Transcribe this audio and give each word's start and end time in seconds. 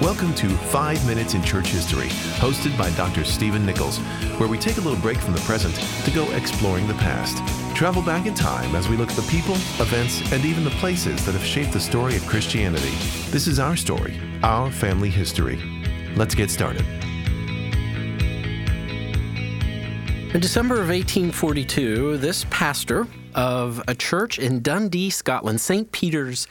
Welcome 0.00 0.32
to 0.36 0.48
5 0.48 1.08
Minutes 1.08 1.34
in 1.34 1.42
Church 1.42 1.66
History, 1.70 2.06
hosted 2.38 2.78
by 2.78 2.88
Dr. 2.90 3.24
Stephen 3.24 3.66
Nichols, 3.66 3.98
where 4.38 4.48
we 4.48 4.56
take 4.56 4.76
a 4.76 4.80
little 4.80 5.00
break 5.00 5.18
from 5.18 5.34
the 5.34 5.40
present 5.40 5.74
to 6.04 6.12
go 6.12 6.30
exploring 6.36 6.86
the 6.86 6.94
past. 6.94 7.38
Travel 7.74 8.00
back 8.02 8.24
in 8.24 8.32
time 8.32 8.76
as 8.76 8.88
we 8.88 8.96
look 8.96 9.10
at 9.10 9.16
the 9.16 9.28
people, 9.28 9.56
events, 9.80 10.20
and 10.30 10.44
even 10.44 10.62
the 10.62 10.70
places 10.70 11.26
that 11.26 11.32
have 11.32 11.42
shaped 11.42 11.72
the 11.72 11.80
story 11.80 12.14
of 12.14 12.24
Christianity. 12.28 12.92
This 13.32 13.48
is 13.48 13.58
our 13.58 13.74
story, 13.74 14.16
our 14.44 14.70
family 14.70 15.10
history. 15.10 15.60
Let's 16.14 16.36
get 16.36 16.48
started. 16.48 16.86
In 20.32 20.40
December 20.40 20.74
of 20.76 20.90
1842, 20.90 22.18
this 22.18 22.46
pastor 22.50 23.08
of 23.34 23.82
a 23.88 23.96
church 23.96 24.38
in 24.38 24.62
Dundee, 24.62 25.10
Scotland, 25.10 25.60
St. 25.60 25.90
Peter's 25.90 26.46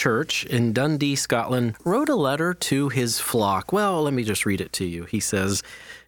Church 0.00 0.46
in 0.46 0.72
Dundee, 0.72 1.14
Scotland, 1.14 1.76
wrote 1.84 2.08
a 2.08 2.14
letter 2.14 2.54
to 2.54 2.88
his 2.88 3.20
flock. 3.20 3.70
Well, 3.70 4.04
let 4.04 4.14
me 4.14 4.24
just 4.24 4.46
read 4.46 4.62
it 4.62 4.72
to 4.72 4.86
you. 4.86 5.04
He 5.04 5.20
says, 5.20 5.62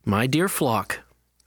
My 0.07 0.27
dear 0.27 0.49
flock, 0.49 1.01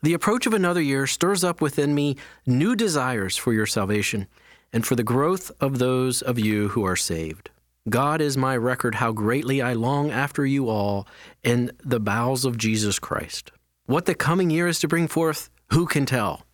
the 0.03 0.13
approach 0.13 0.45
of 0.45 0.53
another 0.53 0.79
year 0.79 1.07
stirs 1.07 1.43
up 1.43 1.59
within 1.59 1.95
me 1.95 2.17
new 2.45 2.75
desires 2.75 3.35
for 3.35 3.51
your 3.51 3.65
salvation 3.65 4.27
and 4.71 4.85
for 4.85 4.95
the 4.95 5.01
growth 5.01 5.51
of 5.59 5.79
those 5.79 6.21
of 6.21 6.37
you 6.37 6.67
who 6.67 6.83
are 6.83 6.95
saved. 6.95 7.49
God 7.89 8.21
is 8.21 8.37
my 8.37 8.55
record 8.55 8.93
how 8.93 9.11
greatly 9.11 9.59
I 9.59 9.73
long 9.73 10.11
after 10.11 10.45
you 10.45 10.69
all 10.69 11.07
in 11.43 11.71
the 11.83 11.99
bowels 11.99 12.45
of 12.45 12.59
Jesus 12.59 12.99
Christ. 12.99 13.51
What 13.87 14.05
the 14.05 14.13
coming 14.13 14.51
year 14.51 14.67
is 14.67 14.79
to 14.81 14.87
bring 14.87 15.07
forth, 15.07 15.49
who 15.71 15.87
can 15.87 16.05
tell? 16.05 16.45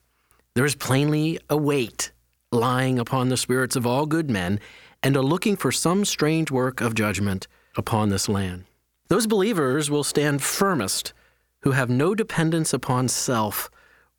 There 0.56 0.64
is 0.64 0.74
plainly 0.74 1.38
a 1.50 1.58
weight 1.58 2.14
lying 2.54 2.98
upon 2.98 3.28
the 3.28 3.36
spirits 3.36 3.76
of 3.76 3.86
all 3.86 4.06
good 4.06 4.30
men 4.30 4.62
and 5.04 5.18
are 5.18 5.24
looking 5.24 5.56
for 5.56 5.72
some 5.72 6.06
strange 6.06 6.52
work 6.52 6.82
of 6.82 6.96
judgment 6.96 7.48
upon 7.76 8.10
this 8.10 8.30
land. 8.30 8.66
Those 9.08 9.28
believers 9.28 9.90
will 9.90 10.04
stand 10.04 10.42
firmest 10.42 11.14
who 11.62 11.72
have 11.72 11.90
no 11.90 12.16
dependence 12.16 12.74
upon 12.74 13.08
self 13.08 13.70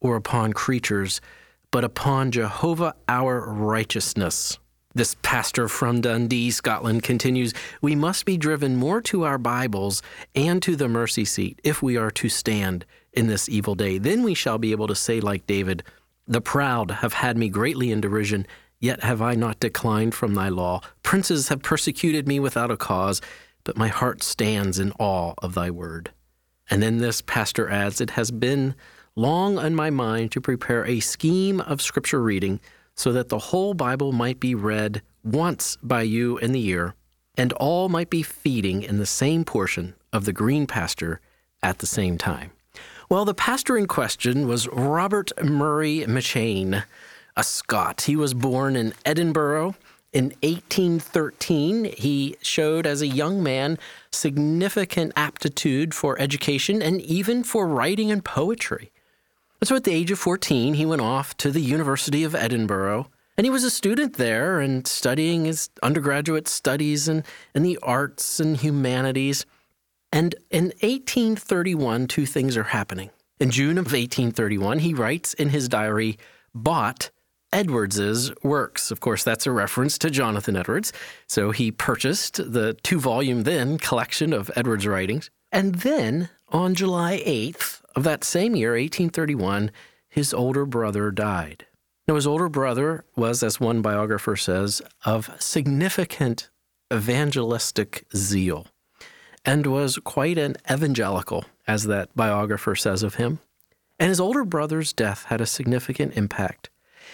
or 0.00 0.16
upon 0.16 0.52
creatures, 0.52 1.20
but 1.70 1.84
upon 1.84 2.30
Jehovah 2.30 2.94
our 3.08 3.40
righteousness. 3.50 4.58
This 4.94 5.16
pastor 5.22 5.68
from 5.68 6.02
Dundee, 6.02 6.50
Scotland 6.50 7.02
continues 7.02 7.54
We 7.80 7.94
must 7.94 8.26
be 8.26 8.36
driven 8.36 8.76
more 8.76 9.00
to 9.02 9.24
our 9.24 9.38
Bibles 9.38 10.02
and 10.34 10.62
to 10.62 10.76
the 10.76 10.88
mercy 10.88 11.24
seat 11.24 11.60
if 11.64 11.82
we 11.82 11.96
are 11.96 12.10
to 12.10 12.28
stand 12.28 12.84
in 13.12 13.26
this 13.26 13.48
evil 13.48 13.74
day. 13.74 13.96
Then 13.96 14.22
we 14.22 14.34
shall 14.34 14.58
be 14.58 14.72
able 14.72 14.88
to 14.88 14.94
say, 14.94 15.20
like 15.20 15.46
David, 15.46 15.82
The 16.28 16.42
proud 16.42 16.90
have 16.90 17.14
had 17.14 17.38
me 17.38 17.48
greatly 17.48 17.90
in 17.90 18.02
derision, 18.02 18.46
Yet 18.82 19.04
have 19.04 19.22
I 19.22 19.36
not 19.36 19.60
declined 19.60 20.12
from 20.12 20.34
thy 20.34 20.48
law. 20.48 20.80
Princes 21.04 21.48
have 21.48 21.62
persecuted 21.62 22.26
me 22.26 22.40
without 22.40 22.72
a 22.72 22.76
cause, 22.76 23.20
but 23.62 23.76
my 23.76 23.86
heart 23.86 24.24
stands 24.24 24.80
in 24.80 24.90
awe 24.98 25.34
of 25.38 25.54
thy 25.54 25.70
word. 25.70 26.10
And 26.68 26.82
then 26.82 26.98
this 26.98 27.22
pastor 27.22 27.70
adds, 27.70 28.00
It 28.00 28.10
has 28.10 28.32
been 28.32 28.74
long 29.14 29.56
on 29.56 29.76
my 29.76 29.90
mind 29.90 30.32
to 30.32 30.40
prepare 30.40 30.84
a 30.84 30.98
scheme 30.98 31.60
of 31.60 31.80
scripture 31.80 32.20
reading 32.20 32.58
so 32.96 33.12
that 33.12 33.28
the 33.28 33.38
whole 33.38 33.72
Bible 33.72 34.10
might 34.10 34.40
be 34.40 34.52
read 34.52 35.00
once 35.22 35.78
by 35.80 36.02
you 36.02 36.36
in 36.38 36.50
the 36.50 36.58
year, 36.58 36.96
and 37.36 37.52
all 37.52 37.88
might 37.88 38.10
be 38.10 38.24
feeding 38.24 38.82
in 38.82 38.98
the 38.98 39.06
same 39.06 39.44
portion 39.44 39.94
of 40.12 40.24
the 40.24 40.32
green 40.32 40.66
pasture 40.66 41.20
at 41.62 41.78
the 41.78 41.86
same 41.86 42.18
time. 42.18 42.50
Well, 43.08 43.24
the 43.24 43.32
pastor 43.32 43.78
in 43.78 43.86
question 43.86 44.48
was 44.48 44.66
Robert 44.68 45.30
Murray 45.40 46.00
McCheyne 46.00 46.82
a 47.36 47.44
Scot. 47.44 48.02
He 48.02 48.16
was 48.16 48.34
born 48.34 48.76
in 48.76 48.94
Edinburgh 49.04 49.74
in 50.12 50.34
1813. 50.42 51.84
He 51.96 52.36
showed 52.42 52.86
as 52.86 53.00
a 53.00 53.06
young 53.06 53.42
man 53.42 53.78
significant 54.10 55.12
aptitude 55.16 55.94
for 55.94 56.18
education 56.20 56.82
and 56.82 57.00
even 57.00 57.42
for 57.42 57.66
writing 57.66 58.10
and 58.10 58.24
poetry. 58.24 58.92
So 59.64 59.76
at 59.76 59.84
the 59.84 59.92
age 59.92 60.10
of 60.10 60.18
14, 60.18 60.74
he 60.74 60.86
went 60.86 61.02
off 61.02 61.36
to 61.38 61.50
the 61.50 61.60
University 61.60 62.24
of 62.24 62.34
Edinburgh. 62.34 63.08
And 63.36 63.46
he 63.46 63.50
was 63.50 63.64
a 63.64 63.70
student 63.70 64.14
there 64.16 64.60
and 64.60 64.86
studying 64.86 65.46
his 65.46 65.70
undergraduate 65.82 66.48
studies 66.48 67.08
in, 67.08 67.24
in 67.54 67.62
the 67.62 67.78
arts 67.82 68.40
and 68.40 68.56
humanities. 68.56 69.46
And 70.12 70.34
in 70.50 70.64
1831, 70.82 72.08
two 72.08 72.26
things 72.26 72.56
are 72.56 72.64
happening. 72.64 73.10
In 73.40 73.50
June 73.50 73.78
of 73.78 73.86
1831, 73.86 74.80
he 74.80 74.92
writes 74.92 75.32
in 75.32 75.48
his 75.48 75.68
diary, 75.68 76.18
bought 76.54 77.10
Edwards's 77.52 78.32
works. 78.42 78.90
Of 78.90 79.00
course, 79.00 79.22
that's 79.24 79.46
a 79.46 79.50
reference 79.50 79.98
to 79.98 80.10
Jonathan 80.10 80.56
Edwards. 80.56 80.92
So 81.26 81.50
he 81.50 81.70
purchased 81.70 82.36
the 82.36 82.74
two 82.82 82.98
volume 83.00 83.42
then 83.42 83.78
collection 83.78 84.32
of 84.32 84.50
Edwards' 84.56 84.86
writings. 84.86 85.30
And 85.50 85.76
then 85.76 86.30
on 86.48 86.74
July 86.74 87.22
8th 87.26 87.82
of 87.94 88.04
that 88.04 88.24
same 88.24 88.56
year, 88.56 88.70
1831, 88.70 89.70
his 90.08 90.32
older 90.32 90.64
brother 90.64 91.10
died. 91.10 91.66
Now, 92.08 92.16
his 92.16 92.26
older 92.26 92.48
brother 92.48 93.04
was, 93.14 93.42
as 93.42 93.60
one 93.60 93.80
biographer 93.80 94.36
says, 94.36 94.82
of 95.04 95.30
significant 95.38 96.50
evangelistic 96.92 98.06
zeal 98.14 98.66
and 99.44 99.66
was 99.66 99.98
quite 100.04 100.38
an 100.38 100.56
evangelical, 100.70 101.44
as 101.66 101.84
that 101.84 102.14
biographer 102.14 102.74
says 102.74 103.02
of 103.02 103.16
him. 103.16 103.40
And 103.98 104.08
his 104.08 104.20
older 104.20 104.44
brother's 104.44 104.92
death 104.92 105.24
had 105.24 105.40
a 105.40 105.46
significant 105.46 106.16
impact 106.16 106.70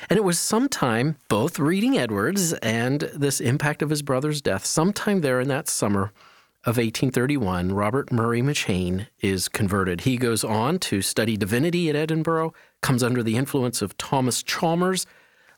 and 0.09 0.17
it 0.17 0.25
was 0.25 0.39
sometime, 0.39 1.17
both 1.29 1.59
reading 1.59 1.99
Edwards 1.99 2.53
and 2.55 3.01
this 3.15 3.41
impact 3.41 3.83
of 3.83 3.91
his 3.91 4.03
brother's 4.03 4.41
death, 4.41 4.65
sometime 4.65 5.21
there 5.21 5.41
in 5.41 5.49
that 5.49 5.69
summer 5.69 6.13
of 6.65 6.77
1831, 6.77 7.73
Robert 7.73 8.13
Murray 8.13 8.43
McCheyne 8.43 9.07
is 9.21 9.49
converted. 9.49 10.03
He 10.03 10.17
goes 10.17 10.45
on 10.45 10.79
to 10.81 11.01
study 11.01 11.37
divinity 11.37 11.89
at 11.89 11.97
Edinburgh, 11.97 12.53
comes 12.83 13.03
under 13.03 13.23
the 13.23 13.37
influence 13.37 13.81
of 13.81 13.97
Thomas 13.97 14.43
Chalmers, 14.43 15.07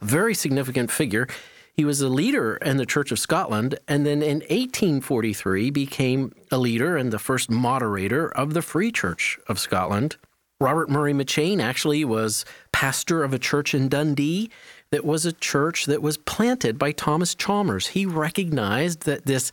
a 0.00 0.04
very 0.04 0.34
significant 0.34 0.90
figure. 0.90 1.26
He 1.72 1.84
was 1.84 2.00
a 2.00 2.08
leader 2.08 2.56
in 2.56 2.76
the 2.76 2.86
Church 2.86 3.10
of 3.10 3.18
Scotland, 3.18 3.78
and 3.88 4.04
then 4.04 4.22
in 4.22 4.40
1843 4.40 5.70
became 5.70 6.32
a 6.52 6.58
leader 6.58 6.96
and 6.96 7.12
the 7.12 7.18
first 7.18 7.50
moderator 7.50 8.30
of 8.30 8.54
the 8.54 8.62
Free 8.62 8.92
Church 8.92 9.38
of 9.48 9.58
Scotland. 9.58 10.16
Robert 10.60 10.90
Murray 10.90 11.14
McCheyne 11.14 11.62
actually 11.62 12.04
was 12.04 12.44
pastor 12.70 13.24
of 13.24 13.32
a 13.32 13.38
church 13.38 13.74
in 13.74 13.88
Dundee 13.88 14.50
that 14.90 15.04
was 15.04 15.24
a 15.24 15.32
church 15.32 15.86
that 15.86 16.02
was 16.02 16.18
planted 16.18 16.78
by 16.78 16.92
Thomas 16.92 17.34
Chalmers. 17.34 17.88
He 17.88 18.04
recognized 18.04 19.04
that 19.04 19.24
this 19.24 19.50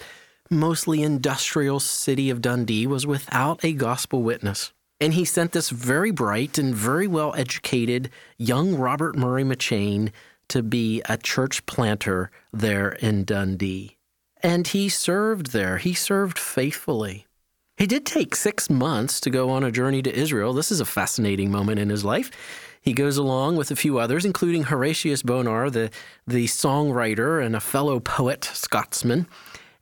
mostly 0.49 1.01
industrial 1.01 1.79
city 1.79 2.29
of 2.29 2.41
Dundee 2.41 2.87
was 2.87 3.07
without 3.07 3.63
a 3.63 3.73
gospel 3.73 4.21
witness. 4.21 4.73
And 4.99 5.13
he 5.13 5.25
sent 5.25 5.51
this 5.51 5.69
very 5.69 6.11
bright 6.11 6.57
and 6.57 6.73
very 6.73 7.07
well 7.07 7.33
educated 7.37 8.09
young 8.37 8.75
Robert 8.75 9.15
Murray 9.15 9.43
McCheyne 9.43 10.11
to 10.49 10.63
be 10.63 11.01
a 11.05 11.17
church 11.17 11.65
planter 11.65 12.31
there 12.51 12.89
in 12.89 13.23
Dundee. 13.23 13.97
And 14.41 14.67
he 14.67 14.89
served 14.89 15.51
there, 15.51 15.77
he 15.77 15.93
served 15.93 16.39
faithfully. 16.39 17.27
He 17.77 17.85
did 17.85 18.07
take 18.07 18.35
six 18.35 18.71
months 18.71 19.19
to 19.19 19.29
go 19.29 19.51
on 19.51 19.63
a 19.63 19.71
journey 19.71 20.01
to 20.01 20.13
Israel. 20.13 20.51
This 20.51 20.71
is 20.71 20.79
a 20.79 20.85
fascinating 20.85 21.51
moment 21.51 21.79
in 21.79 21.89
his 21.89 22.03
life. 22.03 22.31
He 22.81 22.91
goes 22.91 23.17
along 23.17 23.55
with 23.55 23.69
a 23.69 23.75
few 23.75 23.99
others, 23.99 24.25
including 24.25 24.63
Horatius 24.63 25.21
Bonar, 25.21 25.69
the, 25.69 25.91
the 26.25 26.45
songwriter 26.45 27.45
and 27.45 27.55
a 27.55 27.59
fellow 27.59 27.99
poet 27.99 28.45
Scotsman. 28.45 29.27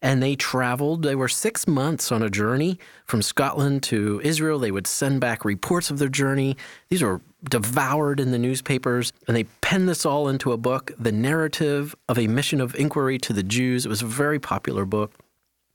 And 0.01 0.21
they 0.21 0.35
traveled, 0.35 1.03
they 1.03 1.15
were 1.15 1.29
six 1.29 1.67
months 1.69 2.11
on 2.11 2.21
a 2.21 2.29
journey 2.29 2.79
from 3.05 3.21
Scotland 3.21 3.81
to 3.83 4.19
Israel. 4.25 4.59
They 4.59 4.71
would 4.71 4.87
send 4.87 5.21
back 5.21 5.45
reports 5.45 5.89
of 5.89 5.97
their 5.97 6.09
journey. 6.09 6.57
These 6.89 7.01
were 7.01 7.21
devoured 7.49 8.19
in 8.19 8.31
the 8.31 8.37
newspapers. 8.37 9.13
And 9.25 9.37
they 9.37 9.45
penned 9.61 9.87
this 9.87 10.05
all 10.05 10.27
into 10.27 10.51
a 10.51 10.57
book, 10.57 10.91
The 10.99 11.13
Narrative 11.13 11.95
of 12.09 12.19
a 12.19 12.27
Mission 12.27 12.59
of 12.59 12.75
Inquiry 12.75 13.19
to 13.19 13.31
the 13.31 13.41
Jews. 13.41 13.85
It 13.85 13.89
was 13.89 14.01
a 14.01 14.05
very 14.05 14.37
popular 14.37 14.83
book. 14.83 15.13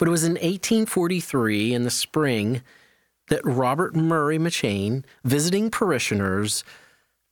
But 0.00 0.08
it 0.08 0.12
was 0.12 0.24
in 0.24 0.32
1843, 0.32 1.74
in 1.74 1.82
the 1.82 1.90
spring, 1.90 2.62
that 3.28 3.44
Robert 3.44 3.94
Murray 3.94 4.38
McCheyne, 4.38 5.04
visiting 5.24 5.70
parishioners, 5.70 6.64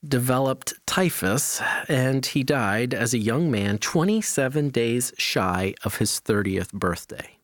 developed 0.06 0.74
typhus 0.86 1.62
and 1.88 2.24
he 2.24 2.44
died 2.44 2.92
as 2.92 3.14
a 3.14 3.18
young 3.18 3.50
man 3.50 3.78
27 3.78 4.68
days 4.68 5.12
shy 5.16 5.74
of 5.82 5.96
his 5.96 6.20
30th 6.20 6.72
birthday. 6.72 7.38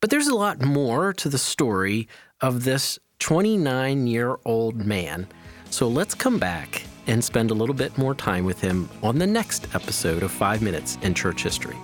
But 0.00 0.10
there's 0.10 0.28
a 0.28 0.36
lot 0.36 0.60
more 0.60 1.14
to 1.14 1.28
the 1.30 1.38
story 1.38 2.06
of 2.42 2.64
this 2.64 2.98
29 3.18 4.06
year 4.06 4.38
old 4.44 4.84
man. 4.84 5.26
So 5.70 5.88
let's 5.88 6.14
come 6.14 6.38
back 6.38 6.84
and 7.06 7.24
spend 7.24 7.50
a 7.50 7.54
little 7.54 7.74
bit 7.74 7.96
more 7.96 8.14
time 8.14 8.44
with 8.44 8.60
him 8.60 8.90
on 9.02 9.18
the 9.18 9.26
next 9.26 9.74
episode 9.74 10.22
of 10.22 10.30
5 10.30 10.60
Minutes 10.60 10.98
in 11.00 11.14
Church 11.14 11.42
History. 11.42 11.76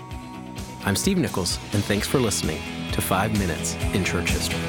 I'm 0.86 0.94
Steve 0.94 1.18
Nichols, 1.18 1.58
and 1.72 1.84
thanks 1.84 2.06
for 2.06 2.20
listening 2.20 2.60
to 2.92 3.00
5 3.00 3.40
Minutes 3.40 3.74
in 3.92 4.04
Church 4.04 4.30
History. 4.30 4.60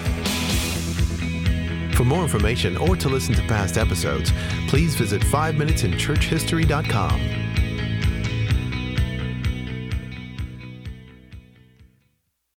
For 1.91 2.03
more 2.03 2.23
information 2.23 2.75
or 2.75 2.95
to 2.95 3.07
listen 3.07 3.35
to 3.35 3.43
past 3.43 3.77
episodes, 3.77 4.33
please 4.67 4.95
visit 4.95 5.21
5minutesinchurchhistory.com. 5.21 7.46